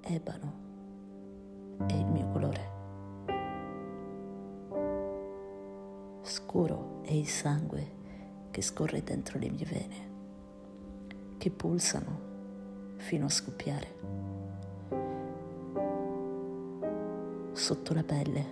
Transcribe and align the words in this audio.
Ebano 0.00 0.52
è 1.86 1.92
il 1.92 2.06
mio 2.06 2.28
colore. 2.28 2.72
Scuro 6.22 7.00
è 7.02 7.12
il 7.12 7.26
sangue 7.26 8.02
che 8.50 8.62
scorre 8.62 9.02
dentro 9.02 9.38
le 9.38 9.50
mie 9.50 9.64
vene, 9.64 10.10
che 11.38 11.50
pulsano 11.50 12.20
fino 12.96 13.26
a 13.26 13.30
scoppiare. 13.30 13.94
Sotto 17.52 17.94
la 17.94 18.04
pelle 18.04 18.46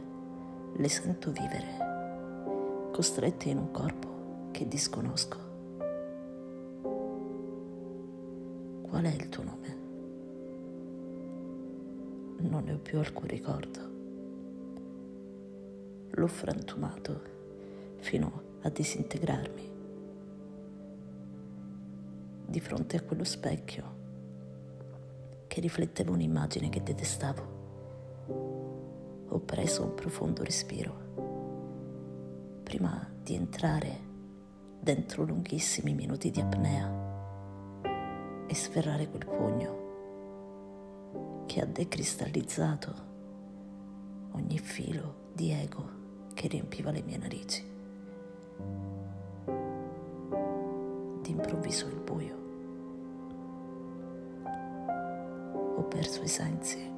le 0.75 0.89
sento 0.89 1.31
vivere, 1.31 2.91
costrette 2.93 3.49
in 3.51 3.59
un 3.59 3.71
corpo 3.71 4.13
che 4.53 4.69
disconosco. 4.69 5.39
Qual 8.83 9.03
è 9.03 9.13
il 9.13 9.29
tuo 9.29 9.43
nome? 9.43 9.77
Non 12.39 12.63
ne 12.65 12.73
ho 12.75 12.79
più 12.79 12.99
alcun 12.99 13.27
ricordo. 13.27 13.91
L'ho 16.11 16.27
frantumato 16.29 17.23
fino 17.97 18.43
a 18.61 18.69
disintegrarmi. 18.69 19.71
Di 22.47 22.61
fronte 22.61 22.97
a 22.97 23.03
quello 23.03 23.25
specchio 23.25 24.01
che 25.49 25.61
rifletteva 25.61 26.13
un'immagine 26.13 26.69
che 26.69 26.83
detestavo 26.83 27.61
ho 29.29 29.39
preso 29.41 29.85
un 29.85 29.95
profondo 29.95 30.45
respiro 30.45 31.01
prima 32.63 33.11
di 33.23 33.35
entrare 33.35 34.12
dentro 34.83 35.23
lunghissimi 35.23 35.95
minuti 35.95 36.33
di 36.33 36.41
apnea 36.41 36.91
e 38.49 38.53
sferrare 38.53 39.09
quel 39.09 39.25
pugno 39.25 39.81
che 41.47 41.61
ha 41.61 41.67
decristallizzato 41.67 42.93
ogni 44.33 44.59
filo 44.59 45.31
di 45.35 45.53
ego 45.53 45.89
che 46.35 46.49
riempiva 46.49 46.91
le 46.91 47.03
mie 47.03 47.17
narici. 47.17 47.65
D'improvviso 51.23 51.87
il 51.87 52.01
buio. 52.01 52.37
Ho 55.77 55.83
perso 55.85 56.25
i 56.25 56.29
sensi 56.29 56.91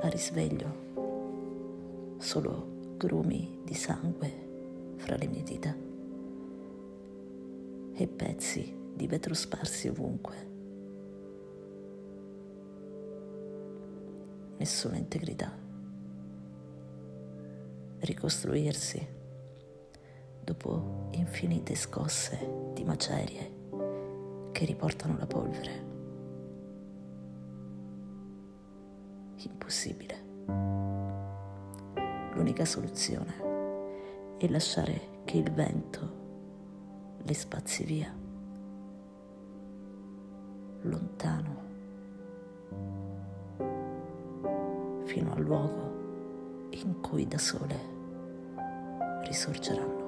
a 0.00 0.08
risveglio, 0.08 2.16
solo 2.18 2.94
grumi 2.96 3.60
di 3.62 3.74
sangue 3.74 4.45
fra 4.96 5.16
le 5.16 5.26
mie 5.26 5.42
dita 5.42 5.74
e 7.94 8.06
pezzi 8.08 8.74
di 8.94 9.06
vetro 9.06 9.34
sparsi 9.34 9.88
ovunque. 9.88 10.54
Nessuna 14.58 14.96
integrità. 14.96 15.52
Ricostruirsi 17.98 19.06
dopo 20.42 21.08
infinite 21.12 21.74
scosse 21.74 22.70
di 22.72 22.84
macerie 22.84 23.54
che 24.52 24.64
riportano 24.64 25.16
la 25.18 25.26
polvere. 25.26 25.86
impossibile. 29.66 30.14
L'unica 32.34 32.64
soluzione 32.64 33.45
è 34.38 34.46
lasciare 34.48 35.22
che 35.24 35.38
il 35.38 35.50
vento 35.50 36.24
le 37.22 37.34
spazi 37.34 37.84
via, 37.84 38.14
lontano, 40.82 41.64
fino 45.04 45.32
al 45.32 45.40
luogo 45.40 46.68
in 46.70 47.00
cui 47.00 47.26
da 47.26 47.38
sole 47.38 47.80
risorgeranno. 49.22 50.05